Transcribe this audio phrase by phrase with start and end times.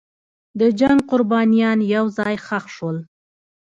[0.59, 2.97] د جنګ قربانیان یو ځای ښخ شول.